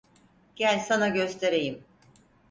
Gel, 0.55 0.79
sana 0.79 1.07
göstereyim. 1.07 1.83